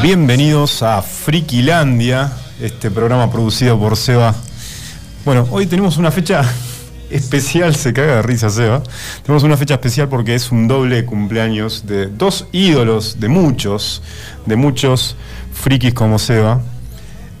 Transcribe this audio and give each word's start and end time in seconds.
Bienvenidos 0.00 0.84
a 0.84 1.02
Frikilandia, 1.02 2.32
este 2.60 2.88
programa 2.88 3.32
producido 3.32 3.76
por 3.80 3.96
Seba. 3.96 4.32
Bueno, 5.24 5.48
hoy 5.50 5.66
tenemos 5.66 5.96
una 5.96 6.12
fecha 6.12 6.44
especial, 7.10 7.74
se 7.74 7.92
caga 7.92 8.16
de 8.16 8.22
risa 8.22 8.48
Seba. 8.48 8.80
Tenemos 9.24 9.42
una 9.42 9.56
fecha 9.56 9.74
especial 9.74 10.08
porque 10.08 10.36
es 10.36 10.52
un 10.52 10.68
doble 10.68 11.04
cumpleaños 11.04 11.84
de 11.84 12.06
dos 12.06 12.46
ídolos, 12.52 13.18
de 13.18 13.28
muchos, 13.28 14.00
de 14.46 14.54
muchos 14.54 15.16
frikis 15.52 15.94
como 15.94 16.20
Seba. 16.20 16.60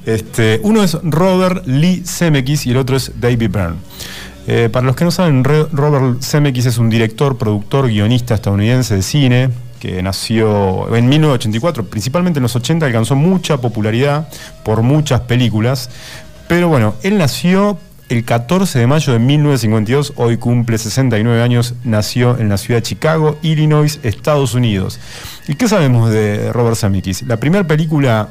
Este, 0.04 0.58
uno 0.64 0.82
es 0.82 0.98
Robert 1.04 1.64
Lee 1.64 2.02
Zemeckis 2.04 2.66
y 2.66 2.72
el 2.72 2.78
otro 2.78 2.96
es 2.96 3.12
David 3.20 3.50
Byrne. 3.50 3.76
Eh, 4.48 4.68
para 4.72 4.84
los 4.84 4.96
que 4.96 5.04
no 5.04 5.12
saben, 5.12 5.44
Robert 5.44 6.22
Zemeckis 6.24 6.66
es 6.66 6.78
un 6.78 6.90
director, 6.90 7.38
productor, 7.38 7.86
guionista 7.86 8.34
estadounidense 8.34 8.96
de 8.96 9.02
cine 9.02 9.67
que 9.78 10.02
nació 10.02 10.94
en 10.94 11.08
1984, 11.08 11.84
principalmente 11.86 12.38
en 12.38 12.42
los 12.42 12.56
80 12.56 12.86
alcanzó 12.86 13.16
mucha 13.16 13.60
popularidad 13.60 14.28
por 14.64 14.82
muchas 14.82 15.22
películas, 15.22 15.90
pero 16.48 16.68
bueno, 16.68 16.94
él 17.02 17.18
nació 17.18 17.78
el 18.08 18.24
14 18.24 18.78
de 18.78 18.86
mayo 18.86 19.12
de 19.12 19.18
1952, 19.18 20.14
hoy 20.16 20.38
cumple 20.38 20.78
69 20.78 21.42
años, 21.42 21.74
nació 21.84 22.38
en 22.38 22.48
la 22.48 22.56
ciudad 22.56 22.78
de 22.78 22.82
Chicago, 22.82 23.38
Illinois, 23.42 24.00
Estados 24.02 24.54
Unidos. 24.54 24.98
¿Y 25.46 25.54
qué 25.56 25.68
sabemos 25.68 26.10
de 26.10 26.52
Robert 26.52 26.76
Zemeckis? 26.76 27.22
La 27.22 27.36
primera 27.36 27.66
película 27.66 28.30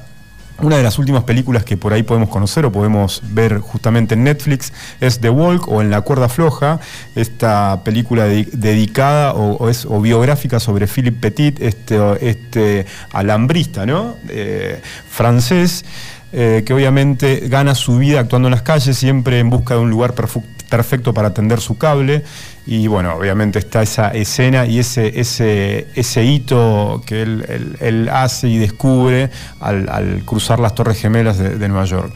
una 0.61 0.77
de 0.77 0.83
las 0.83 0.97
últimas 0.97 1.23
películas 1.23 1.63
que 1.63 1.77
por 1.77 1.93
ahí 1.93 2.03
podemos 2.03 2.29
conocer 2.29 2.65
o 2.65 2.71
podemos 2.71 3.21
ver 3.31 3.59
justamente 3.59 4.15
en 4.15 4.23
Netflix 4.23 4.73
es 4.99 5.19
The 5.19 5.29
Walk 5.29 5.67
o 5.67 5.81
En 5.81 5.91
la 5.91 6.01
cuerda 6.01 6.29
floja, 6.29 6.79
esta 7.15 7.81
película 7.83 8.25
de- 8.25 8.47
dedicada 8.51 9.33
o, 9.35 9.67
biográfica 10.01 10.59
sobre 10.59 10.87
Philippe 10.87 11.29
Petit, 11.31 11.61
este, 11.61 11.97
este 12.27 12.85
alambrista 13.11 13.85
¿no? 13.85 14.15
Eh, 14.29 14.81
francés, 15.09 15.85
eh, 16.33 16.63
que 16.65 16.73
obviamente 16.73 17.43
gana 17.47 17.73
su 17.75 17.97
vida 17.97 18.19
actuando 18.19 18.47
en 18.47 18.51
las 18.51 18.61
calles, 18.63 18.97
siempre 18.97 19.39
en 19.39 19.49
busca 19.49 19.75
de 19.75 19.81
un 19.81 19.89
lugar 19.89 20.13
perfu- 20.15 20.43
perfecto 20.69 21.13
para 21.13 21.33
tender 21.33 21.59
su 21.61 21.77
cable. 21.77 22.23
Y 22.65 22.87
bueno, 22.87 23.13
obviamente 23.15 23.59
está 23.59 23.81
esa 23.81 24.09
escena 24.09 24.65
y 24.65 24.79
ese, 24.79 25.19
ese, 25.19 25.87
ese 25.95 26.23
hito 26.25 27.01
que 27.05 27.21
él, 27.21 27.75
él- 27.79 28.09
hace 28.09 28.49
y 28.49 28.57
descubre 28.57 29.29
al, 29.59 30.21
cruzar 30.25 30.59
las 30.59 30.75
Torres 30.75 30.99
Gemelas 30.99 31.37
de, 31.37 31.57
de 31.57 31.67
Nueva 31.69 31.85
York. 31.85 32.13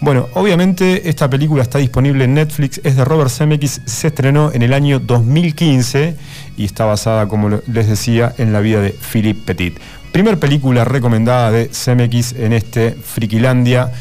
Bueno, 0.00 0.28
obviamente 0.34 1.08
esta 1.08 1.30
película 1.30 1.62
está 1.62 1.78
disponible 1.78 2.24
en 2.24 2.34
Netflix, 2.34 2.80
es 2.82 2.96
de 2.96 3.04
Robert 3.04 3.30
Zemeckis, 3.30 3.82
se 3.84 4.08
estrenó 4.08 4.50
en 4.52 4.62
el 4.62 4.72
año 4.72 4.98
2015 4.98 6.16
y 6.56 6.64
está 6.64 6.84
basada, 6.86 7.28
como 7.28 7.50
les 7.50 7.86
decía, 7.88 8.32
en 8.38 8.52
la 8.52 8.58
vida 8.60 8.80
de 8.80 8.90
Philippe 8.90 9.42
Petit. 9.46 9.78
Primer 10.10 10.38
película 10.38 10.84
recomendada 10.84 11.50
de 11.52 11.70
Zemeckis 11.72 12.32
en 12.32 12.52
este 12.52 12.90
Frikilandia. 12.92 13.92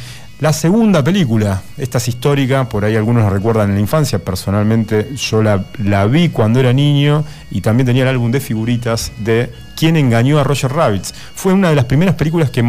La 0.42 0.54
segunda 0.54 1.04
película, 1.04 1.62
esta 1.78 2.00
es 2.00 2.08
histórica, 2.08 2.68
por 2.68 2.84
ahí 2.84 2.96
algunos 2.96 3.22
la 3.22 3.30
recuerdan 3.30 3.70
en 3.70 3.76
la 3.76 3.82
infancia, 3.82 4.18
personalmente 4.18 5.16
yo 5.16 5.44
la, 5.44 5.66
la 5.78 6.08
vi 6.08 6.30
cuando 6.30 6.60
era 6.60 6.74
niño 6.74 7.24
y 7.52 7.62
también 7.62 7.86
tenía 7.86 8.02
el 8.02 8.10
álbum 8.10 8.32
de 8.32 8.40
figuritas 8.40 9.12
de 9.20 9.52
¿Quién 9.76 9.98
engañó 9.98 10.40
a 10.40 10.44
Roger 10.44 10.72
Rabbit? 10.74 11.04
Fue 11.36 11.54
una 11.54 11.70
de 11.70 11.76
las 11.76 11.86
primeras 11.86 12.16
películas 12.16 12.50
que 12.50 12.64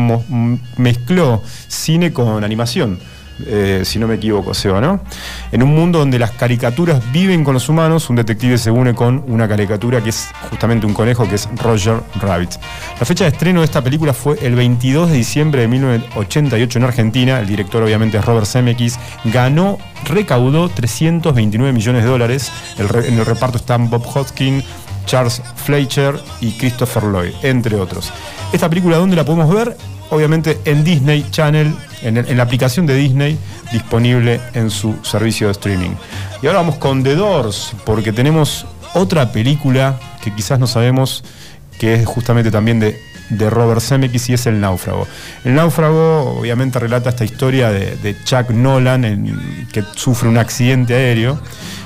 mezcló 0.76 1.42
cine 1.68 2.12
con 2.12 2.44
animación, 2.44 2.98
eh, 3.46 3.82
si 3.84 3.98
no 3.98 4.06
me 4.06 4.14
equivoco, 4.14 4.54
Seba, 4.54 4.80
¿no? 4.80 5.00
En 5.50 5.62
un 5.62 5.74
mundo 5.74 5.98
donde 5.98 6.18
las 6.18 6.32
caricaturas 6.32 7.00
viven 7.12 7.44
con 7.44 7.54
los 7.54 7.68
humanos, 7.68 8.08
un 8.10 8.16
detective 8.16 8.58
se 8.58 8.70
une 8.70 8.94
con 8.94 9.24
una 9.28 9.48
caricatura 9.48 10.02
que 10.02 10.10
es 10.10 10.28
justamente 10.50 10.86
un 10.86 10.94
conejo, 10.94 11.28
que 11.28 11.34
es 11.34 11.48
Roger 11.56 12.00
Rabbit. 12.20 12.50
La 12.98 13.06
fecha 13.06 13.24
de 13.24 13.30
estreno 13.30 13.60
de 13.60 13.66
esta 13.66 13.82
película 13.82 14.12
fue 14.12 14.38
el 14.42 14.54
22 14.54 15.10
de 15.10 15.16
diciembre 15.16 15.62
de 15.62 15.68
1988 15.68 16.78
en 16.78 16.84
Argentina. 16.84 17.40
El 17.40 17.46
director, 17.46 17.82
obviamente, 17.82 18.18
es 18.18 18.24
Robert 18.24 18.46
Zemeckis. 18.46 18.98
Ganó, 19.24 19.78
recaudó 20.04 20.68
329 20.68 21.72
millones 21.72 22.04
de 22.04 22.08
dólares. 22.08 22.52
El 22.78 22.88
en 23.04 23.18
el 23.18 23.26
reparto 23.26 23.58
están 23.58 23.90
Bob 23.90 24.04
Hoskins, 24.14 24.64
Charles 25.06 25.42
Fleischer 25.56 26.18
y 26.40 26.52
Christopher 26.52 27.04
Lloyd, 27.04 27.32
entre 27.42 27.76
otros. 27.76 28.12
Esta 28.52 28.68
película, 28.68 28.98
¿dónde 28.98 29.16
la 29.16 29.24
podemos 29.24 29.52
ver? 29.52 29.76
Obviamente 30.12 30.60
en 30.66 30.84
Disney 30.84 31.24
Channel, 31.30 31.74
en, 32.02 32.36
la 32.36 32.42
aplicación 32.42 32.84
de 32.84 32.94
Disney, 32.94 33.38
disponible 33.72 34.42
en 34.52 34.68
su 34.68 34.94
servicio 35.02 35.46
de 35.46 35.52
streaming. 35.52 35.92
Y 36.42 36.46
ahora 36.48 36.58
vamos 36.58 36.76
con 36.76 37.02
The 37.02 37.14
Doors, 37.14 37.72
porque 37.86 38.12
tenemos 38.12 38.66
otra 38.92 39.32
película 39.32 39.98
que 40.22 40.30
quizás 40.34 40.58
no 40.58 40.66
sabemos, 40.66 41.24
que 41.78 41.94
es 41.94 42.06
justamente 42.06 42.50
también 42.50 42.78
de, 42.78 43.00
de 43.30 43.48
Robert 43.48 43.80
Zemeckis 43.80 44.28
y 44.28 44.34
es 44.34 44.44
El 44.44 44.60
Náufrago. 44.60 45.08
El 45.46 45.54
Náufrago 45.54 46.38
obviamente 46.38 46.78
relata 46.78 47.08
esta 47.08 47.24
historia 47.24 47.70
de, 47.70 48.14
Chuck 48.22 48.50
Nolan, 48.50 49.66
que 49.72 49.82
sufre 49.94 50.28
un 50.28 50.36
accidente 50.36 50.94
aéreo, 50.94 51.40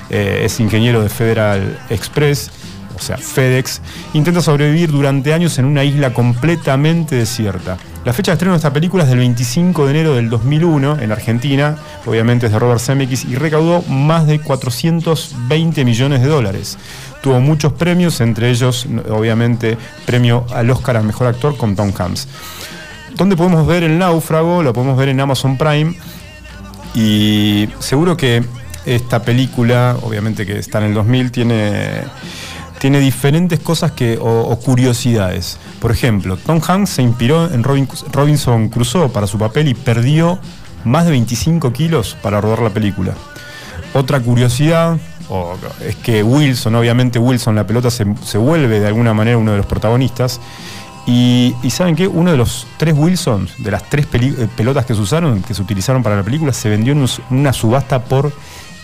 eh, 0.09 0.41
es 0.43 0.59
ingeniero 0.59 1.01
de 1.01 1.07
Federal 1.07 1.79
Express, 1.89 2.51
o 2.97 3.01
sea, 3.01 3.17
FedEx, 3.17 3.81
intenta 4.13 4.41
sobrevivir 4.41 4.91
durante 4.91 5.33
años 5.33 5.57
en 5.59 5.65
una 5.65 5.83
isla 5.83 6.13
completamente 6.13 7.15
desierta. 7.15 7.77
La 8.05 8.13
fecha 8.13 8.31
de 8.31 8.33
estreno 8.33 8.53
de 8.53 8.57
esta 8.57 8.73
película 8.73 9.03
es 9.03 9.09
del 9.09 9.19
25 9.19 9.85
de 9.85 9.91
enero 9.91 10.15
del 10.15 10.29
2001 10.29 10.99
en 10.99 11.11
Argentina, 11.11 11.77
obviamente 12.05 12.47
es 12.47 12.51
de 12.51 12.59
Robert 12.59 12.81
Zemeckis, 12.81 13.25
y 13.25 13.35
recaudó 13.35 13.81
más 13.83 14.25
de 14.25 14.39
420 14.39 15.85
millones 15.85 16.21
de 16.21 16.27
dólares. 16.27 16.77
Tuvo 17.21 17.39
muchos 17.39 17.73
premios, 17.73 18.19
entre 18.21 18.49
ellos, 18.49 18.87
obviamente, 19.09 19.77
premio 20.05 20.45
al 20.53 20.69
Oscar 20.69 20.97
al 20.97 21.03
Mejor 21.03 21.27
Actor 21.27 21.57
con 21.57 21.75
Tom 21.75 21.91
Hanks. 21.97 22.27
¿Dónde 23.15 23.35
podemos 23.35 23.67
ver 23.67 23.83
El 23.83 23.97
Náufrago? 23.97 24.63
Lo 24.63 24.73
podemos 24.73 24.97
ver 24.97 25.09
en 25.09 25.19
Amazon 25.19 25.57
Prime. 25.57 25.95
Y 26.95 27.67
seguro 27.79 28.15
que 28.17 28.43
esta 28.85 29.21
película, 29.21 29.97
obviamente 30.01 30.45
que 30.45 30.57
está 30.57 30.79
en 30.79 30.85
el 30.85 30.93
2000, 30.93 31.31
tiene, 31.31 32.03
tiene 32.79 32.99
diferentes 32.99 33.59
cosas 33.59 33.91
que, 33.91 34.17
o, 34.21 34.57
curiosidades. 34.59 35.57
Por 35.79 35.91
ejemplo, 35.91 36.37
Tom 36.37 36.61
Hanks 36.65 36.89
se 36.91 37.01
inspiró 37.01 37.51
en 37.51 37.63
Robin- 37.63 37.87
Robinson 38.11 38.69
Crusoe 38.69 39.09
para 39.09 39.27
su 39.27 39.37
papel 39.37 39.67
y 39.67 39.73
perdió 39.73 40.39
más 40.83 41.05
de 41.05 41.11
25 41.11 41.73
kilos 41.73 42.15
para 42.21 42.39
rodar 42.39 42.59
la 42.61 42.69
película. 42.69 43.13
Otra 43.93 44.19
curiosidad 44.19 44.97
es 45.85 45.95
que 45.97 46.23
Wilson, 46.23 46.75
obviamente 46.75 47.19
Wilson, 47.19 47.55
la 47.55 47.65
pelota 47.67 47.89
se, 47.89 48.05
se 48.23 48.37
vuelve 48.37 48.79
de 48.79 48.87
alguna 48.87 49.13
manera 49.13 49.37
uno 49.37 49.51
de 49.51 49.57
los 49.57 49.65
protagonistas. 49.65 50.39
Y, 51.09 51.55
¿saben 51.69 51.95
qué? 51.95 52.05
Uno 52.07 52.31
de 52.31 52.37
los 52.37 52.67
tres 52.77 52.93
Wilsons, 52.97 53.51
de 53.59 53.71
las 53.71 53.89
tres 53.89 54.07
eh, 54.13 54.47
pelotas 54.57 54.85
que 54.85 54.93
se 54.93 54.99
usaron, 55.01 55.41
que 55.41 55.53
se 55.53 55.61
utilizaron 55.61 56.03
para 56.03 56.17
la 56.17 56.23
película, 56.23 56.51
se 56.53 56.69
vendió 56.69 56.91
en 56.93 56.99
un- 56.99 57.09
una 57.29 57.53
subasta 57.53 58.03
por 58.03 58.33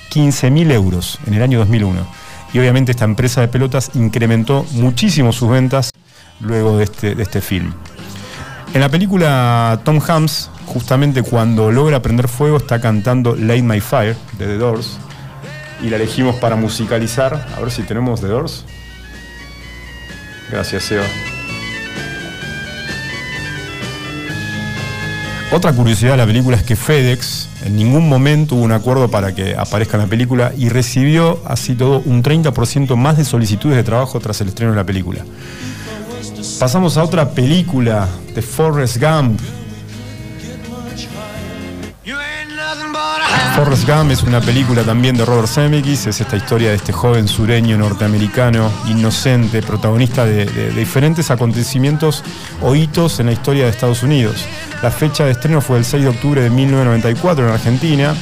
15.000 0.09 0.71
euros 0.71 1.19
en 1.27 1.33
el 1.33 1.41
año 1.43 1.59
2001. 1.59 1.99
Y 2.53 2.59
obviamente 2.59 2.91
esta 2.91 3.05
empresa 3.05 3.41
de 3.41 3.47
pelotas 3.47 3.91
incrementó 3.95 4.65
muchísimo 4.73 5.33
sus 5.33 5.49
ventas 5.49 5.89
luego 6.39 6.77
de 6.77 6.83
este, 6.85 7.15
de 7.15 7.23
este 7.23 7.41
film. 7.41 7.73
En 8.73 8.81
la 8.81 8.89
película 8.89 9.79
Tom 9.83 9.99
Hanks, 9.99 10.49
justamente 10.65 11.23
cuando 11.23 11.71
logra 11.71 12.01
prender 12.01 12.27
fuego, 12.27 12.57
está 12.57 12.79
cantando 12.79 13.35
Light 13.35 13.63
My 13.63 13.79
Fire 13.79 14.15
de 14.37 14.45
The 14.45 14.57
Doors. 14.57 14.97
Y 15.81 15.89
la 15.89 15.97
elegimos 15.97 16.35
para 16.37 16.55
musicalizar. 16.55 17.47
A 17.55 17.59
ver 17.59 17.71
si 17.71 17.83
tenemos 17.83 18.21
The 18.21 18.27
Doors. 18.27 18.65
Gracias, 20.49 20.83
Seba. 20.83 21.03
Otra 25.55 25.71
curiosidad 25.71 26.11
de 26.11 26.17
la 26.17 26.25
película 26.25 26.57
es 26.57 26.63
que 26.63 26.75
FedEx 26.75 27.47
en 27.65 27.75
ningún 27.75 28.09
momento 28.09 28.55
hubo 28.55 28.63
un 28.63 28.71
acuerdo 28.71 29.09
para 29.11 29.35
que 29.35 29.55
aparezca 29.55 29.97
en 29.97 30.03
la 30.03 30.09
película 30.09 30.51
y 30.57 30.69
recibió 30.69 31.39
así 31.45 31.75
todo 31.75 32.01
un 32.05 32.23
30% 32.23 32.95
más 32.95 33.17
de 33.17 33.25
solicitudes 33.25 33.75
de 33.77 33.83
trabajo 33.83 34.19
tras 34.19 34.41
el 34.41 34.47
estreno 34.47 34.71
de 34.71 34.77
la 34.77 34.83
película. 34.83 35.23
Pasamos 36.59 36.97
a 36.97 37.03
otra 37.03 37.29
película 37.29 38.07
de 38.33 38.41
Forrest 38.41 38.97
Gump. 38.97 39.39
Forrest 43.55 43.87
Gump 43.87 44.09
es 44.11 44.23
una 44.23 44.41
película 44.41 44.81
también 44.81 45.15
de 45.15 45.23
Robert 45.23 45.47
Zemeckis, 45.47 46.07
es 46.07 46.19
esta 46.19 46.35
historia 46.35 46.69
de 46.69 46.75
este 46.77 46.91
joven 46.91 47.27
sureño 47.27 47.77
norteamericano, 47.77 48.71
inocente, 48.87 49.61
protagonista 49.61 50.25
de, 50.25 50.45
de- 50.45 50.71
de 50.71 50.79
diferentes 50.79 51.29
acontecimientos 51.29 52.23
o 52.63 52.73
hitos 52.73 53.19
en 53.19 53.27
la 53.27 53.33
historia 53.33 53.65
de 53.65 53.69
Estados 53.69 54.01
Unidos. 54.01 54.45
La 54.83 54.91
fecha 54.91 55.23
de 55.23 55.31
estreno 55.31 55.61
fue 55.61 55.77
el 55.77 55.85
6 55.85 56.03
de 56.03 56.09
octubre 56.09 56.41
de 56.41 56.49
1994 56.49 57.47
en 57.47 57.53
Argentina. 57.53 58.13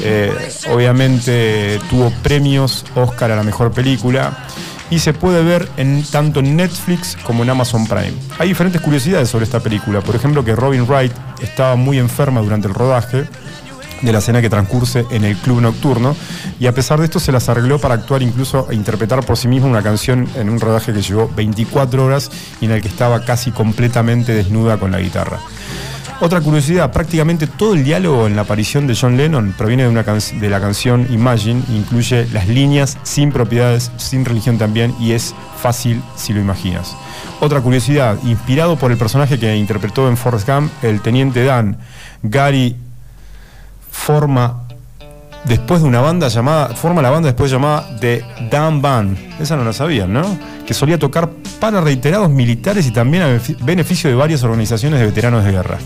Eh, 0.00 0.32
obviamente 0.72 1.80
tuvo 1.90 2.12
premios 2.22 2.84
Oscar 2.94 3.32
a 3.32 3.36
la 3.36 3.42
mejor 3.42 3.72
película 3.72 4.46
y 4.90 5.00
se 5.00 5.12
puede 5.12 5.42
ver 5.42 5.68
en, 5.76 6.04
tanto 6.04 6.38
en 6.38 6.54
Netflix 6.54 7.16
como 7.24 7.42
en 7.42 7.50
Amazon 7.50 7.88
Prime. 7.88 8.12
Hay 8.38 8.46
diferentes 8.46 8.80
curiosidades 8.80 9.28
sobre 9.28 9.44
esta 9.44 9.58
película, 9.58 10.02
por 10.02 10.14
ejemplo 10.14 10.44
que 10.44 10.54
Robin 10.54 10.86
Wright 10.86 11.12
estaba 11.42 11.74
muy 11.74 11.98
enferma 11.98 12.40
durante 12.42 12.68
el 12.68 12.74
rodaje 12.74 13.24
de 14.00 14.12
la 14.12 14.18
escena 14.18 14.40
que 14.40 14.50
transcurse 14.50 15.04
en 15.10 15.24
el 15.24 15.36
club 15.36 15.62
nocturno 15.62 16.14
y 16.60 16.68
a 16.68 16.74
pesar 16.74 17.00
de 17.00 17.06
esto 17.06 17.18
se 17.18 17.32
las 17.32 17.48
arregló 17.48 17.80
para 17.80 17.94
actuar 17.94 18.22
incluso 18.22 18.68
e 18.70 18.76
interpretar 18.76 19.26
por 19.26 19.36
sí 19.36 19.48
misma 19.48 19.66
una 19.66 19.82
canción 19.82 20.28
en 20.36 20.48
un 20.48 20.60
rodaje 20.60 20.92
que 20.92 21.02
llevó 21.02 21.28
24 21.34 22.04
horas 22.04 22.30
y 22.60 22.66
en 22.66 22.70
el 22.70 22.82
que 22.82 22.88
estaba 22.88 23.24
casi 23.24 23.50
completamente 23.50 24.32
desnuda 24.32 24.76
con 24.78 24.92
la 24.92 25.00
guitarra. 25.00 25.40
Otra 26.20 26.40
curiosidad, 26.40 26.92
prácticamente 26.92 27.46
todo 27.46 27.74
el 27.74 27.84
diálogo 27.84 28.26
en 28.26 28.36
la 28.36 28.42
aparición 28.42 28.86
de 28.86 28.96
John 28.98 29.16
Lennon 29.16 29.52
proviene 29.58 29.88
de, 29.88 30.48
la 30.48 30.60
canción 30.60 31.06
Imagine, 31.10 31.62
incluye 31.68 32.26
las 32.32 32.48
líneas 32.48 32.96
sin 33.02 33.32
propiedades, 33.32 33.90
sin 33.96 34.24
religión 34.24 34.56
también, 34.56 34.94
y 35.00 35.12
es 35.12 35.34
fácil 35.60 36.00
si 36.14 36.32
lo 36.32 36.40
imaginas. 36.40 36.96
Otra 37.40 37.60
curiosidad, 37.60 38.16
inspirado 38.24 38.76
por 38.76 38.92
el 38.92 38.96
personaje 38.96 39.38
que 39.38 39.56
interpretó 39.56 40.08
en 40.08 40.16
Forrest 40.16 40.48
Gump, 40.48 40.72
el 40.82 41.00
teniente 41.00 41.44
Dan, 41.44 41.78
Gary 42.22 42.76
forma 43.90 44.64
después 45.44 45.82
de 45.82 45.88
una 45.88 46.00
banda 46.00 46.28
llamada, 46.28 46.68
forma 46.68 47.02
la 47.02 47.10
banda 47.10 47.28
después 47.28 47.50
llamada 47.50 47.86
The 48.00 48.24
Dan 48.50 48.80
Band. 48.80 49.40
Esa 49.40 49.56
no 49.56 49.64
la 49.64 49.72
sabían, 49.72 50.12
¿no? 50.12 50.38
Que 50.66 50.74
solía 50.74 50.98
tocar 50.98 51.28
para 51.60 51.80
reiterados 51.80 52.30
militares 52.30 52.86
y 52.86 52.90
también 52.90 53.22
a 53.22 53.40
beneficio 53.64 54.10
de 54.10 54.16
varias 54.16 54.42
organizaciones 54.42 55.00
de 55.00 55.06
veteranos 55.06 55.44
de 55.44 55.52
guerra. 55.52 55.78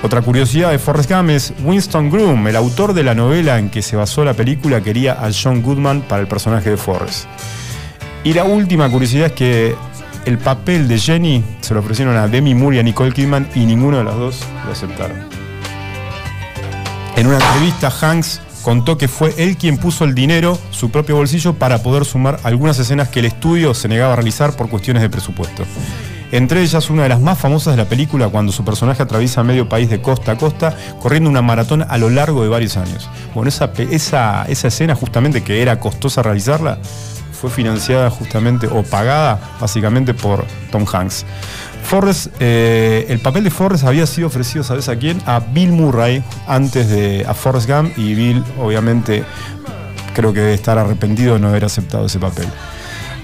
Otra 0.00 0.22
curiosidad 0.22 0.70
de 0.70 0.78
Forrest 0.78 1.10
Gump 1.10 1.30
es 1.30 1.52
Winston 1.64 2.08
Groom, 2.08 2.46
el 2.46 2.54
autor 2.54 2.94
de 2.94 3.02
la 3.02 3.16
novela 3.16 3.58
en 3.58 3.68
que 3.68 3.82
se 3.82 3.96
basó 3.96 4.24
la 4.24 4.32
película, 4.32 4.80
quería 4.80 5.14
a 5.14 5.30
John 5.32 5.60
Goodman 5.60 6.02
para 6.02 6.22
el 6.22 6.28
personaje 6.28 6.70
de 6.70 6.76
Forrest. 6.76 7.26
Y 8.22 8.32
la 8.32 8.44
última 8.44 8.88
curiosidad 8.88 9.26
es 9.26 9.32
que 9.32 9.74
el 10.24 10.38
papel 10.38 10.86
de 10.86 10.98
Jenny 10.98 11.42
se 11.60 11.74
lo 11.74 11.80
ofrecieron 11.80 12.16
a 12.16 12.28
Demi 12.28 12.54
Moore 12.54 12.76
y 12.76 12.78
a 12.78 12.82
Nicole 12.84 13.12
Kidman 13.12 13.48
y 13.56 13.66
ninguno 13.66 13.98
de 13.98 14.04
los 14.04 14.16
dos 14.16 14.40
lo 14.64 14.72
aceptaron. 14.72 15.16
En 17.16 17.26
una 17.26 17.38
entrevista, 17.38 17.90
Hanks 17.90 18.40
contó 18.62 18.98
que 18.98 19.08
fue 19.08 19.34
él 19.36 19.56
quien 19.56 19.78
puso 19.78 20.04
el 20.04 20.14
dinero, 20.14 20.56
su 20.70 20.90
propio 20.90 21.16
bolsillo, 21.16 21.54
para 21.54 21.82
poder 21.82 22.04
sumar 22.04 22.38
algunas 22.44 22.78
escenas 22.78 23.08
que 23.08 23.18
el 23.18 23.26
estudio 23.26 23.74
se 23.74 23.88
negaba 23.88 24.12
a 24.12 24.16
realizar 24.16 24.54
por 24.54 24.68
cuestiones 24.68 25.02
de 25.02 25.10
presupuesto. 25.10 25.64
Entre 26.30 26.62
ellas, 26.62 26.90
una 26.90 27.04
de 27.04 27.08
las 27.08 27.20
más 27.20 27.38
famosas 27.38 27.74
de 27.74 27.82
la 27.82 27.88
película, 27.88 28.28
cuando 28.28 28.52
su 28.52 28.64
personaje 28.64 29.02
atraviesa 29.02 29.42
medio 29.42 29.68
país 29.68 29.88
de 29.88 30.02
costa 30.02 30.32
a 30.32 30.36
costa, 30.36 30.76
corriendo 31.00 31.30
una 31.30 31.42
maratón 31.42 31.86
a 31.88 31.96
lo 31.98 32.10
largo 32.10 32.42
de 32.42 32.48
varios 32.48 32.76
años. 32.76 33.08
Bueno, 33.34 33.48
esa, 33.48 33.72
esa, 33.90 34.44
esa 34.44 34.68
escena, 34.68 34.94
justamente 34.94 35.42
que 35.42 35.62
era 35.62 35.80
costosa 35.80 36.22
realizarla, 36.22 36.78
fue 37.32 37.50
financiada 37.50 38.10
justamente 38.10 38.66
o 38.66 38.82
pagada 38.82 39.40
básicamente 39.60 40.12
por 40.12 40.44
Tom 40.70 40.84
Hanks. 40.92 41.24
Forrest, 41.84 42.28
eh, 42.40 43.06
el 43.08 43.20
papel 43.20 43.44
de 43.44 43.50
Forrest 43.50 43.84
había 43.84 44.06
sido 44.06 44.26
ofrecido, 44.26 44.64
¿sabes 44.64 44.88
a 44.88 44.96
quién? 44.96 45.22
A 45.24 45.40
Bill 45.40 45.72
Murray 45.72 46.22
antes 46.46 46.88
de 46.88 47.24
a 47.26 47.32
Forrest 47.32 47.70
Gump 47.70 47.96
y 47.96 48.14
Bill 48.14 48.44
obviamente 48.60 49.24
creo 50.14 50.32
que 50.32 50.40
debe 50.40 50.54
estar 50.54 50.76
arrepentido 50.76 51.34
de 51.34 51.40
no 51.40 51.48
haber 51.48 51.64
aceptado 51.64 52.06
ese 52.06 52.18
papel. 52.18 52.48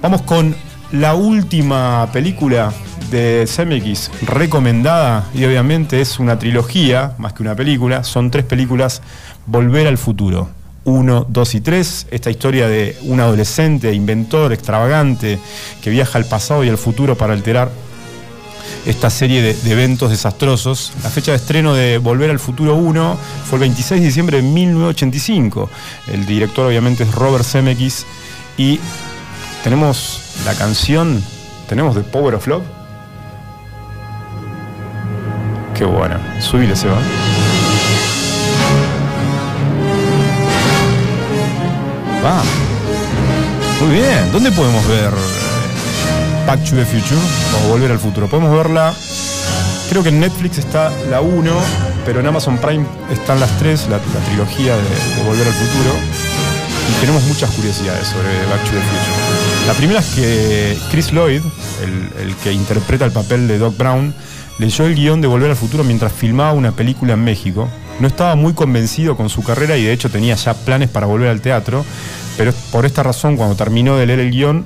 Vamos 0.00 0.22
con 0.22 0.54
la 0.92 1.14
última 1.14 2.08
película 2.12 2.72
de 3.10 3.46
Zemeckis 3.46 4.10
recomendada 4.22 5.26
y 5.34 5.44
obviamente 5.44 6.00
es 6.00 6.18
una 6.18 6.38
trilogía 6.38 7.14
más 7.18 7.32
que 7.32 7.42
una 7.42 7.54
película, 7.54 8.04
son 8.04 8.30
tres 8.30 8.44
películas 8.44 9.02
Volver 9.46 9.86
al 9.86 9.98
futuro. 9.98 10.48
1, 10.84 11.26
2 11.28 11.54
y 11.54 11.60
3, 11.60 12.06
esta 12.10 12.30
historia 12.30 12.68
de 12.68 12.96
un 13.02 13.20
adolescente, 13.20 13.92
inventor, 13.92 14.52
extravagante, 14.52 15.38
que 15.82 15.90
viaja 15.90 16.18
al 16.18 16.26
pasado 16.26 16.62
y 16.62 16.68
al 16.68 16.78
futuro 16.78 17.16
para 17.16 17.32
alterar 17.32 17.70
esta 18.86 19.10
serie 19.10 19.42
de, 19.42 19.70
eventos 19.70 20.10
desastrosos. 20.10 20.92
La 21.02 21.10
fecha 21.10 21.32
de 21.32 21.38
estreno 21.38 21.74
de 21.74 21.98
Volver 21.98 22.30
al 22.30 22.38
Futuro 22.38 22.74
1 22.76 23.18
fue 23.46 23.56
el 23.56 23.60
26 23.60 24.00
de 24.00 24.06
diciembre 24.06 24.36
de 24.38 24.42
1985. 24.42 25.70
El 26.12 26.26
director 26.26 26.66
obviamente 26.66 27.04
es 27.04 27.14
Robert 27.14 27.44
Zemeckis 27.44 28.06
y 28.58 28.78
tenemos 29.62 30.34
la 30.44 30.54
canción, 30.54 31.22
tenemos 31.68 31.94
The 31.94 32.02
Power 32.02 32.34
of 32.34 32.46
Love. 32.46 32.73
Qué 35.74 35.84
buena, 35.84 36.40
subile 36.40 36.76
se 36.76 36.88
va. 36.88 36.98
Muy 43.80 43.96
bien, 43.96 44.32
¿dónde 44.32 44.50
podemos 44.52 44.86
ver 44.88 45.10
Back 46.46 46.64
to 46.64 46.76
the 46.76 46.84
Future, 46.84 47.20
o 47.56 47.68
Volver 47.68 47.90
al 47.90 47.98
Futuro. 47.98 48.28
Podemos 48.28 48.56
verla, 48.56 48.94
creo 49.90 50.02
que 50.02 50.08
en 50.08 50.20
Netflix 50.20 50.58
está 50.58 50.90
la 51.10 51.20
1, 51.20 51.52
pero 52.06 52.20
en 52.20 52.26
Amazon 52.26 52.56
Prime 52.58 52.86
están 53.10 53.40
las 53.40 53.50
3, 53.58 53.88
la, 53.88 53.98
trilogía 53.98 54.76
de, 54.76 55.22
Volver 55.26 55.46
al 55.46 55.52
Futuro. 55.52 55.96
Y 56.90 57.00
tenemos 57.00 57.24
muchas 57.24 57.50
curiosidades 57.50 58.06
sobre 58.06 58.28
Back 58.46 58.64
to 58.64 58.70
the 58.70 58.80
Future. 58.80 59.66
La 59.66 59.74
primera 59.74 60.00
es 60.00 60.06
que 60.14 60.78
Chris 60.90 61.12
Lloyd, 61.12 61.42
el, 61.82 62.34
que 62.36 62.52
interpreta 62.52 63.04
el 63.04 63.12
papel 63.12 63.48
de 63.48 63.58
Doc 63.58 63.76
Brown, 63.76 64.14
leyó 64.58 64.86
el 64.86 64.94
guion 64.94 65.20
de 65.20 65.28
Volver 65.28 65.50
al 65.50 65.56
Futuro 65.56 65.84
mientras 65.84 66.12
filmaba 66.12 66.52
una 66.52 66.72
película 66.72 67.14
en 67.14 67.24
México. 67.24 67.68
No 68.00 68.08
estaba 68.08 68.34
muy 68.34 68.54
convencido 68.54 69.16
con 69.16 69.28
su 69.28 69.42
carrera 69.42 69.76
y 69.76 69.84
de 69.84 69.92
hecho 69.92 70.10
tenía 70.10 70.34
ya 70.34 70.54
planes 70.54 70.88
para 70.88 71.06
volver 71.06 71.28
al 71.28 71.40
teatro, 71.40 71.84
pero 72.36 72.52
por 72.72 72.86
esta 72.86 73.02
razón 73.02 73.36
cuando 73.36 73.54
terminó 73.54 73.96
de 73.96 74.06
leer 74.06 74.20
el 74.20 74.30
guion 74.30 74.64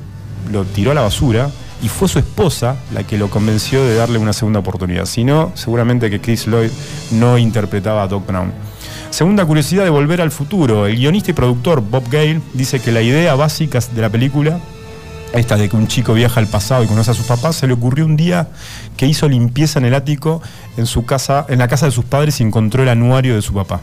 lo 0.50 0.64
tiró 0.64 0.92
a 0.92 0.94
la 0.94 1.02
basura 1.02 1.50
y 1.82 1.88
fue 1.88 2.08
su 2.08 2.18
esposa 2.18 2.76
la 2.92 3.04
que 3.04 3.18
lo 3.18 3.30
convenció 3.30 3.84
de 3.84 3.94
darle 3.94 4.18
una 4.18 4.32
segunda 4.32 4.60
oportunidad. 4.60 5.06
Si 5.06 5.24
no, 5.24 5.52
seguramente 5.54 6.10
que 6.10 6.20
Chris 6.20 6.46
Lloyd 6.46 6.70
no 7.12 7.38
interpretaba 7.38 8.02
a 8.02 8.08
Doc 8.08 8.26
Brown. 8.26 8.52
Segunda 9.10 9.44
curiosidad 9.46 9.84
de 9.84 9.90
Volver 9.90 10.20
al 10.20 10.30
Futuro. 10.30 10.86
El 10.86 10.96
guionista 10.96 11.30
y 11.30 11.34
productor 11.34 11.80
Bob 11.80 12.04
Gale 12.10 12.40
dice 12.52 12.80
que 12.80 12.92
la 12.92 13.00
idea 13.00 13.34
básica 13.34 13.78
de 13.94 14.02
la 14.02 14.10
película, 14.10 14.60
esta 15.32 15.56
de 15.56 15.68
que 15.68 15.76
un 15.76 15.88
chico 15.88 16.14
viaja 16.14 16.40
al 16.40 16.46
pasado 16.46 16.84
y 16.84 16.86
conoce 16.86 17.10
a 17.10 17.14
sus 17.14 17.26
papás, 17.26 17.56
se 17.56 17.66
le 17.66 17.72
ocurrió 17.72 18.04
un 18.04 18.16
día 18.16 18.48
que 18.96 19.06
hizo 19.06 19.28
limpieza 19.28 19.78
en 19.78 19.84
el 19.84 19.94
ático 19.94 20.42
en 20.76 20.86
su 20.86 21.04
casa, 21.04 21.46
en 21.48 21.58
la 21.58 21.68
casa 21.68 21.86
de 21.86 21.92
sus 21.92 22.04
padres 22.04 22.40
y 22.40 22.44
encontró 22.44 22.82
el 22.82 22.88
anuario 22.88 23.34
de 23.34 23.42
su 23.42 23.52
papá. 23.52 23.80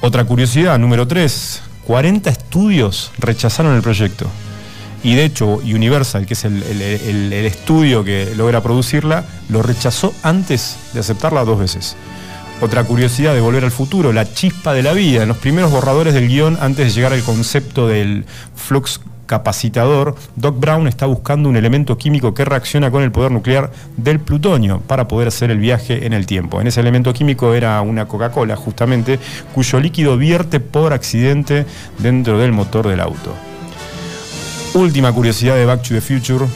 Otra 0.00 0.24
curiosidad, 0.24 0.78
número 0.78 1.08
3. 1.08 1.62
40 1.86 2.30
estudios 2.30 3.12
rechazaron 3.18 3.74
el 3.74 3.82
proyecto. 3.82 4.26
Y 5.02 5.14
de 5.14 5.24
hecho, 5.24 5.46
Universal, 5.56 6.26
que 6.26 6.34
es 6.34 6.44
el, 6.44 7.32
estudio 7.32 8.04
que 8.04 8.34
logra 8.36 8.62
producirla, 8.62 9.24
lo 9.48 9.62
rechazó 9.62 10.12
antes 10.22 10.76
de 10.92 11.00
aceptarla 11.00 11.44
dos 11.44 11.58
veces. 11.58 11.96
Otra 12.60 12.84
curiosidad 12.84 13.34
de 13.34 13.40
Volver 13.40 13.64
al 13.64 13.70
Futuro, 13.70 14.12
la 14.12 14.32
chispa 14.32 14.74
de 14.74 14.82
la 14.82 14.92
vida. 14.92 15.22
En 15.22 15.28
los 15.28 15.38
primeros 15.38 15.70
borradores 15.70 16.14
del 16.14 16.28
guion, 16.28 16.58
antes 16.60 16.86
de 16.86 16.92
llegar 16.92 17.12
al 17.12 17.22
concepto 17.22 17.86
del 17.86 18.26
flux 18.56 19.00
capacitador, 19.28 20.16
Doc 20.34 20.58
Brown 20.58 20.88
está 20.88 21.06
buscando 21.06 21.48
un 21.48 21.56
elemento 21.56 21.96
químico 21.96 22.34
que 22.34 22.44
reacciona 22.44 22.90
con 22.90 23.04
el 23.04 23.12
poder 23.12 23.30
nuclear 23.30 23.70
del 23.96 24.18
plutonio 24.18 24.80
para 24.80 25.06
poder 25.06 25.28
hacer 25.28 25.52
el 25.52 25.58
viaje 25.58 26.06
en 26.06 26.12
el 26.12 26.26
tiempo. 26.26 26.60
En 26.60 26.66
ese 26.66 26.80
elemento 26.80 27.12
químico 27.12 27.54
era 27.54 27.80
una 27.82 28.06
Coca-Cola, 28.08 28.56
justamente, 28.56 29.20
cuyo 29.54 29.78
líquido 29.78 30.16
vierte 30.16 30.58
por 30.58 30.92
accidente 30.92 31.66
dentro 31.98 32.38
del 32.38 32.50
motor 32.50 32.88
del 32.88 33.00
auto. 33.00 33.34
Última 34.74 35.12
curiosidad 35.12 35.56
de 35.56 35.66
Back 35.66 35.82
to 35.82 35.94
the 35.94 36.00
Future 36.00 36.46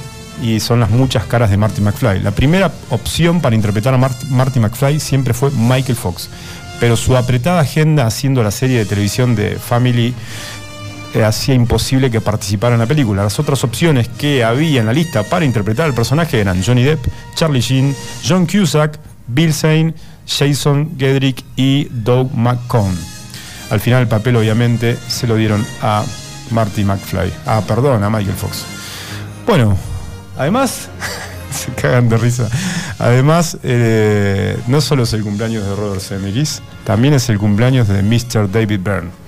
y 0.43 0.59
son 0.61 0.81
las 0.81 0.91
muchas 0.91 1.25
caras 1.27 1.51
de 1.51 1.57
Marty 1.57 1.83
McFly. 1.83 2.21
La 2.21 2.31
primera 2.31 2.73
opción 2.91 3.41
para 3.41 3.55
interpretar 3.55 3.95
a 3.95 3.99
Marty 3.99 4.61
McFly 4.61 4.99
siempre 4.99 5.35
fue 5.35 5.51
Michael 5.51 5.97
Fox, 5.97 6.31
pero 6.81 6.97
su 6.97 7.17
apretada 7.17 7.61
agenda 7.61 8.07
haciendo 8.07 8.43
la 8.43 8.51
serie 8.51 8.79
de 8.79 8.87
televisión 8.87 9.37
de 9.37 9.57
Family 9.57 10.15
hacía 11.21 11.55
imposible 11.55 12.11
que 12.11 12.21
participara 12.21 12.75
en 12.75 12.81
la 12.81 12.87
película. 12.87 13.23
Las 13.23 13.39
otras 13.39 13.63
opciones 13.65 14.09
que 14.09 14.45
había 14.45 14.81
en 14.81 14.87
la 14.87 14.93
lista 14.93 15.23
para 15.23 15.45
interpretar 15.45 15.87
al 15.87 15.95
personaje 15.95 16.41
eran 16.41 16.63
Johnny 16.63 16.83
Depp, 16.83 17.07
Charlie 17.35 17.61
Sheen, 17.61 17.95
John 18.27 18.47
Cusack, 18.47 18.99
Bill 19.27 19.53
Zane, 19.53 19.95
Jason 20.27 20.97
Gedrick 20.99 21.45
y 21.57 21.85
Doug 21.91 22.35
McCone. 22.35 22.97
Al 23.71 23.81
final 23.81 24.03
el 24.03 24.09
papel 24.09 24.37
obviamente 24.37 24.97
se 25.09 25.27
lo 25.27 25.37
dieron 25.37 25.65
a 25.83 26.05
Marty 26.51 26.85
McFly. 26.85 27.33
Ah, 27.47 27.63
perdón, 27.67 28.03
a 28.05 28.11
Michael 28.11 28.37
Fox. 28.37 28.65
Bueno, 29.47 29.77
además, 30.37 30.89
se 31.51 31.73
cagan 31.73 32.09
de 32.09 32.17
risa. 32.19 32.49
Además, 32.99 33.59
eh, 33.63 34.59
no 34.67 34.81
solo 34.81 35.05
es 35.05 35.13
el 35.13 35.23
cumpleaños 35.23 35.65
de 35.65 35.75
Robert 35.75 36.01
Zemeckis, 36.01 36.63
también 36.85 37.15
es 37.15 37.29
el 37.29 37.39
cumpleaños 37.39 37.89
de 37.89 38.03
Mr. 38.03 38.51
David 38.51 38.81
Byrne. 38.81 39.22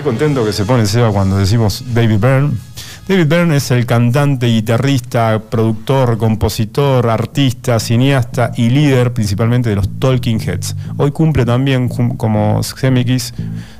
Qué 0.00 0.04
contento 0.04 0.46
que 0.46 0.54
se 0.54 0.64
pone 0.64 0.86
Seba 0.86 1.12
cuando 1.12 1.36
decimos 1.36 1.84
David 1.92 2.20
Byrne. 2.20 2.52
David 3.06 3.26
Byrne 3.26 3.56
es 3.56 3.70
el 3.70 3.84
cantante, 3.84 4.46
guitarrista, 4.46 5.38
productor, 5.50 6.16
compositor, 6.16 7.06
artista, 7.10 7.78
cineasta 7.78 8.50
y 8.56 8.70
líder 8.70 9.12
principalmente 9.12 9.68
de 9.68 9.76
los 9.76 9.90
Talking 9.98 10.40
Heads. 10.40 10.74
Hoy 10.96 11.10
cumple 11.10 11.44
también 11.44 11.90
como 11.90 12.62
Semikis 12.62 13.34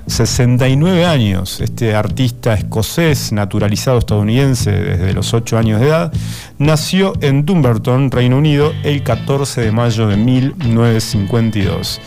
69 0.09 1.07
años. 1.07 1.63
Este 1.63 1.95
artista 1.95 2.53
escocés, 2.53 3.33
naturalizado 3.33 3.97
estadounidense 3.97 4.73
desde 4.73 5.15
los 5.15 5.33
8 5.33 5.57
años 5.57 5.81
de 5.81 5.87
edad, 5.87 6.13
nació 6.59 7.15
en 7.23 7.47
Dumbarton, 7.47 8.11
Reino 8.11 8.37
Unido, 8.37 8.75
el 8.83 9.03
14 9.03 9.63
de 9.63 9.73
mayo 9.73 10.07
de 10.07 10.19
1952. 10.19 11.99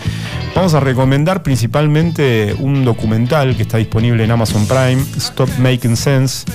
Vamos 0.56 0.74
a 0.74 0.80
recomendar 0.80 1.44
principalmente 1.44 2.56
un 2.60 2.86
documental 2.86 3.56
que 3.56 3.64
está 3.64 3.78
disponible 3.78 4.24
en 4.24 4.32
Amazon 4.32 4.66
Prime, 4.68 5.04
Stop 5.18 5.50
Making 5.60 5.98
Sense 5.98 6.46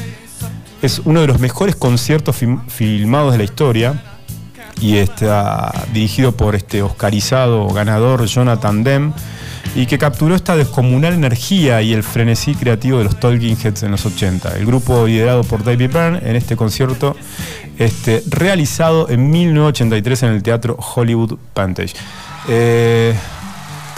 es 0.82 1.00
uno 1.04 1.20
de 1.20 1.26
los 1.26 1.40
mejores 1.40 1.74
conciertos 1.74 2.36
filmados 2.68 3.32
de 3.32 3.38
la 3.38 3.44
historia 3.44 4.02
y 4.80 4.96
está 4.96 5.72
dirigido 5.92 6.32
por 6.32 6.54
este 6.54 6.82
oscarizado 6.82 7.66
ganador 7.68 8.26
Jonathan 8.26 8.84
Demme 8.84 9.12
y 9.74 9.86
que 9.86 9.98
capturó 9.98 10.34
esta 10.34 10.56
descomunal 10.56 11.14
energía 11.14 11.82
y 11.82 11.92
el 11.92 12.02
frenesí 12.04 12.54
creativo 12.54 12.98
de 12.98 13.04
los 13.04 13.18
Talking 13.18 13.56
Heads 13.56 13.82
en 13.82 13.90
los 13.90 14.06
80. 14.06 14.56
El 14.56 14.66
grupo 14.66 15.06
liderado 15.06 15.42
por 15.42 15.64
David 15.64 15.90
Byrne 15.92 16.20
en 16.22 16.36
este 16.36 16.54
concierto 16.54 17.16
este, 17.76 18.22
realizado 18.28 19.08
en 19.08 19.30
1983 19.30 20.22
en 20.22 20.28
el 20.30 20.42
teatro 20.42 20.76
Hollywood 20.76 21.38
Pantage. 21.54 21.94
Eh, 22.48 23.14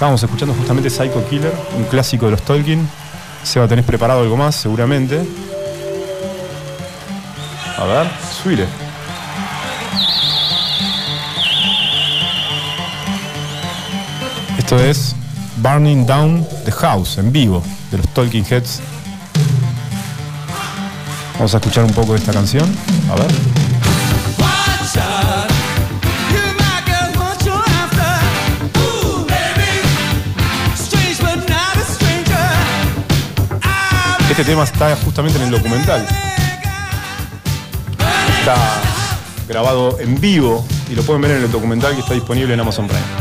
estábamos 0.00 0.22
escuchando 0.22 0.54
justamente 0.54 0.88
Psycho 0.88 1.22
Killer, 1.28 1.52
un 1.76 1.84
clásico 1.84 2.24
de 2.24 2.30
los 2.30 2.40
Tolkien. 2.40 2.88
Seba, 3.42 3.68
tenés 3.68 3.84
preparado 3.84 4.22
algo 4.22 4.34
más, 4.34 4.54
seguramente. 4.56 5.20
A 7.76 7.84
ver, 7.84 8.10
subile. 8.42 8.64
Esto 14.56 14.78
es 14.78 15.14
Burning 15.58 16.06
Down 16.06 16.48
the 16.64 16.72
House 16.72 17.18
en 17.18 17.30
vivo 17.30 17.62
de 17.90 17.98
los 17.98 18.08
Talking 18.14 18.46
Heads. 18.48 18.80
Vamos 21.34 21.54
a 21.54 21.58
escuchar 21.58 21.84
un 21.84 21.92
poco 21.92 22.14
de 22.14 22.20
esta 22.20 22.32
canción. 22.32 22.74
A 23.10 23.16
ver. 23.16 23.69
Este 34.40 34.52
tema 34.52 34.64
está 34.64 34.96
justamente 34.96 35.38
en 35.38 35.44
el 35.44 35.50
documental 35.50 36.02
está 38.38 38.54
grabado 39.46 40.00
en 40.00 40.18
vivo 40.18 40.66
y 40.90 40.94
lo 40.94 41.02
pueden 41.02 41.20
ver 41.20 41.32
en 41.32 41.42
el 41.44 41.52
documental 41.52 41.92
que 41.92 42.00
está 42.00 42.14
disponible 42.14 42.54
en 42.54 42.60
Amazon 42.60 42.88
Prime. 42.88 43.19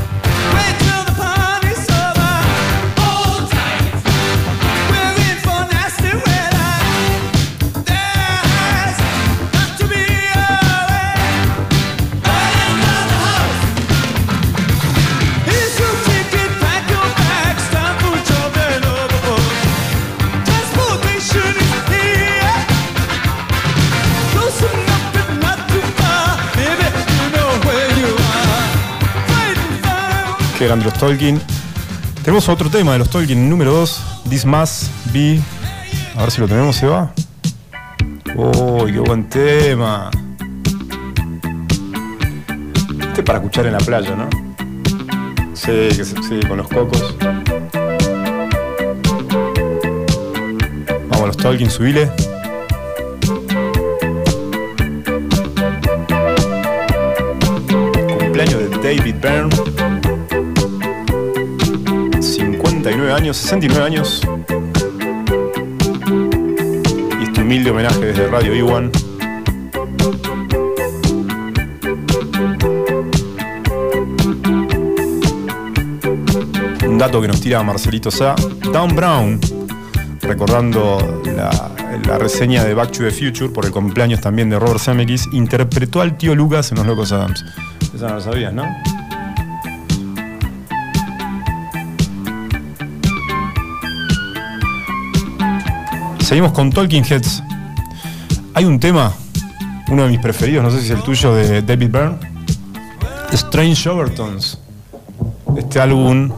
Grande 30.70 30.86
los 30.86 30.94
Tolkien. 31.00 31.42
Tenemos 32.24 32.48
otro 32.48 32.70
tema 32.70 32.94
de 32.94 33.00
los 33.00 33.10
Tolkien, 33.10 33.50
número 33.50 33.72
2, 33.72 34.22
This 34.30 34.46
Must 34.46 34.92
Be. 35.12 35.40
A 36.16 36.22
ver 36.22 36.30
si 36.30 36.42
lo 36.42 36.48
tenemos, 36.48 36.76
se 36.76 36.86
va. 36.86 37.12
¡Uy, 38.36 38.92
qué 38.92 39.00
buen 39.00 39.28
tema! 39.30 40.12
Este 43.00 43.22
es 43.22 43.26
para 43.26 43.40
escuchar 43.40 43.66
en 43.66 43.74
la 43.74 43.80
playa, 43.80 44.16
¿no? 44.16 44.30
Sí, 45.56 45.90
sí, 45.92 46.40
con 46.48 46.58
los 46.58 46.68
cocos. 46.68 47.16
Vamos 51.10 51.24
a 51.24 51.26
los 51.26 51.38
Tolkien, 51.38 51.72
subile. 51.72 52.12
Cumpleaños 58.20 58.60
de 58.60 58.70
David 58.84 59.16
Byrne. 59.20 59.79
59 62.82 63.12
años, 63.12 63.36
69 63.36 63.86
años. 63.86 64.22
Y 67.20 67.24
este 67.24 67.42
humilde 67.42 67.72
homenaje 67.72 68.00
desde 68.00 68.28
Radio 68.30 68.56
Iwan. 68.56 68.90
Un 76.88 76.98
dato 76.98 77.22
que 77.22 77.28
nos 77.28 77.42
tira 77.42 77.62
Marcelito 77.64 78.12
Sá. 78.12 78.36
Down 78.72 78.96
Brown, 78.96 79.42
recordando 80.22 81.22
la, 81.26 81.52
la, 82.08 82.18
reseña 82.18 82.64
de 82.64 82.74
Back 82.76 82.92
to 82.92 83.04
the 83.04 83.12
Future 83.12 83.50
por 83.50 83.66
el 83.66 83.72
cumpleaños 83.72 84.22
también 84.22 84.50
de 84.50 84.58
Robert 84.58 84.80
Zemeckis, 84.80 85.28
interpretó 85.34 86.00
al 86.00 86.18
tío 86.18 86.34
Lucas 86.34 86.72
en 86.72 86.78
Los 86.78 86.88
Locos 86.88 87.12
Adams. 87.12 87.44
Esa 87.94 88.08
no 88.08 88.16
lo 88.16 88.22
sabías, 88.22 88.54
¿no? 88.54 88.64
Seguimos 96.30 96.52
con 96.52 96.70
Talking 96.70 97.04
Heads. 97.04 97.42
Hay 98.54 98.64
un 98.64 98.80
tema, 98.80 99.12
uno 99.88 100.04
de 100.04 100.10
mis 100.10 100.20
preferidos, 100.20 100.64
no 100.64 100.70
sé 100.70 100.80
si 100.80 100.86
es 100.86 100.92
el 100.92 101.02
tuyo, 101.02 101.34
de 101.34 101.64
David 101.64 101.90
Byrne. 101.90 102.18
Strange 103.32 103.90
Overtones. 103.90 104.60
Este 105.58 105.80
álbum 105.80 106.32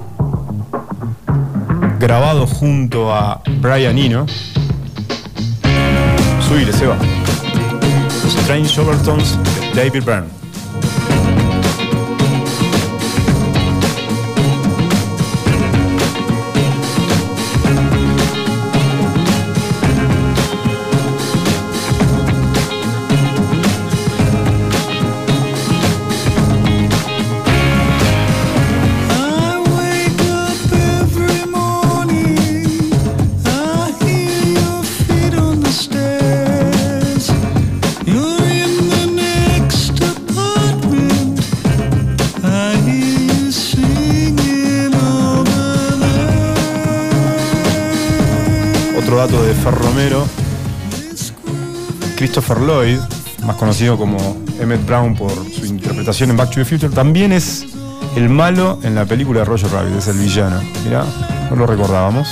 grabado 1.99 2.47
junto 2.47 3.13
a 3.13 3.41
Brian 3.59 3.97
Eno. 3.97 4.25
Subile, 6.47 6.71
Seba. 6.71 6.95
Strange 8.25 8.79
Overtones 8.79 9.37
de 9.75 9.83
David 9.83 10.05
Byrne. 10.05 10.40
Romero, 49.27 50.25
Christopher 52.17 52.57
Lloyd, 52.59 52.97
más 53.45 53.55
conocido 53.55 53.95
como 53.95 54.17
Emmett 54.59 54.83
Brown 54.83 55.15
por 55.15 55.31
su 55.31 55.67
interpretación 55.67 56.31
en 56.31 56.37
Back 56.37 56.49
to 56.49 56.55
the 56.55 56.65
Future, 56.65 56.91
también 56.91 57.31
es 57.31 57.65
el 58.15 58.29
malo 58.29 58.79
en 58.81 58.95
la 58.95 59.05
película 59.05 59.41
de 59.41 59.45
Roger 59.45 59.71
Rabbit, 59.71 59.95
es 59.95 60.07
el 60.07 60.17
villano. 60.17 60.59
Mirá, 60.83 61.05
no 61.51 61.55
lo 61.55 61.67
recordábamos. 61.67 62.27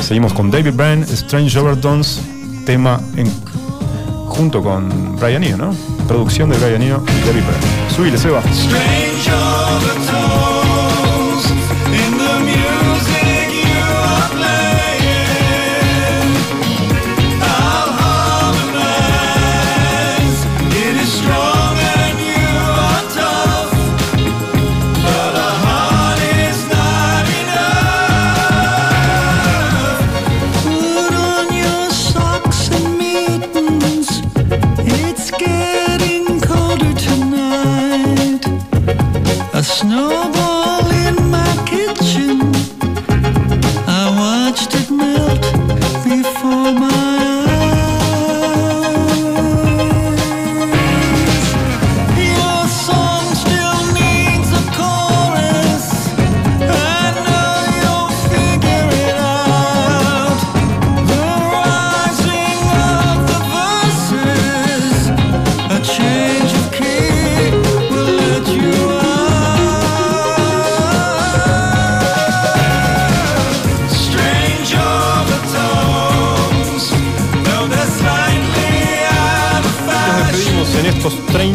Seguimos 0.00 0.32
con 0.32 0.52
David 0.52 0.74
Bryan, 0.74 1.02
Strange 1.02 1.58
Overtones, 1.58 2.20
tema 2.64 3.00
en, 3.16 3.28
junto 4.28 4.62
con 4.62 5.16
Brian 5.16 5.42
Eno, 5.42 5.56
¿no? 5.56 5.74
Producción 6.06 6.48
de 6.50 6.58
Brian 6.58 6.80
Eno 6.80 7.02
y 7.04 7.26
David 7.26 7.42
Bryan. 7.42 7.90
Subile, 7.90 8.18
Seba. 8.18 8.40
Put 9.78 10.14
on 10.14 10.57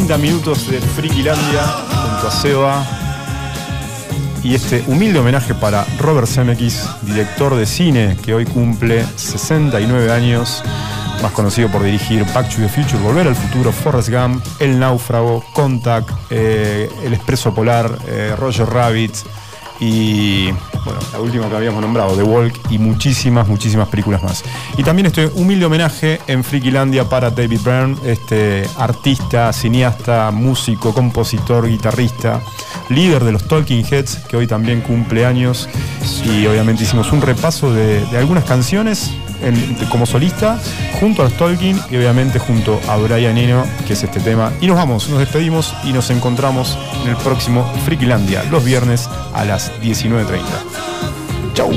30 0.05 0.17
minutos 0.17 0.69
de 0.69 0.81
Frikilandia 0.81 1.63
junto 1.63 2.27
a 2.27 2.31
Seba. 2.31 2.86
Y 4.43 4.53
este 4.53 4.83
humilde 4.88 5.19
homenaje 5.19 5.53
para 5.53 5.86
Robert 5.98 6.27
Zemeckis, 6.27 6.86
director 7.03 7.55
de 7.55 7.65
cine 7.65 8.17
que 8.22 8.33
hoy 8.33 8.45
cumple 8.45 9.05
69 9.15 10.12
años, 10.12 10.62
más 11.22 11.31
conocido 11.31 11.69
por 11.69 11.83
dirigir 11.83 12.25
Back 12.33 12.50
to 12.50 12.57
the 12.57 12.67
Future, 12.67 13.01
Volver 13.01 13.27
al 13.27 13.36
Futuro, 13.36 13.72
Forrest 13.72 14.10
Gump, 14.10 14.45
El 14.60 14.77
Náufrago, 14.77 15.41
Contact, 15.53 16.10
eh, 16.29 16.89
El 17.05 17.13
Expreso 17.13 17.53
Polar, 17.53 17.98
eh, 18.05 18.36
Roger 18.38 18.65
Rabbit 18.65 19.15
y 19.79 20.50
bueno, 20.85 20.99
la 21.11 21.19
última 21.19 21.49
que 21.49 21.55
habíamos 21.55 21.81
nombrado, 21.81 22.15
The 22.15 22.23
Walk 22.23 22.53
y 22.69 22.77
muchísimas, 22.77 23.47
muchísimas 23.47 23.87
películas 23.87 24.23
más. 24.23 24.43
Y 24.77 24.83
también 24.83 25.07
este 25.07 25.27
humilde 25.27 25.65
homenaje 25.65 26.19
en 26.27 26.43
Frikilandia 26.43 27.07
para 27.07 27.29
David 27.29 27.61
Byrne, 27.63 27.95
este 28.05 28.67
artista, 28.77 29.51
cineasta, 29.53 30.31
músico, 30.31 30.93
compositor, 30.93 31.67
guitarrista, 31.67 32.41
líder 32.89 33.23
de 33.23 33.31
los 33.31 33.47
Talking 33.47 33.85
Heads, 33.85 34.17
que 34.27 34.37
hoy 34.37 34.47
también 34.47 34.81
cumple 34.81 35.25
años. 35.25 35.69
Y 36.25 36.45
obviamente 36.47 36.83
hicimos 36.83 37.11
un 37.11 37.21
repaso 37.21 37.73
de, 37.73 38.05
de 38.05 38.17
algunas 38.17 38.43
canciones 38.43 39.11
como 39.89 40.05
solista, 40.05 40.59
junto 41.00 41.21
a 41.21 41.25
los 41.25 41.38
Tolkien 41.38 41.79
y 41.89 41.97
obviamente 41.97 42.39
junto 42.39 42.79
a 42.88 42.97
Brian 42.97 43.38
Eno, 43.38 43.65
que 43.85 43.93
es 43.93 44.03
este 44.03 44.19
tema. 44.19 44.51
Y 44.62 44.67
nos 44.67 44.77
vamos, 44.77 45.09
nos 45.09 45.19
despedimos 45.19 45.73
y 45.83 45.93
nos 45.93 46.09
encontramos 46.09 46.77
en 47.03 47.09
el 47.09 47.17
próximo 47.17 47.65
Frikilandia, 47.85 48.43
los 48.45 48.63
viernes 48.63 49.09
a 49.33 49.45
las 49.45 49.71
19.30. 49.81 50.41
Chau. 51.53 51.71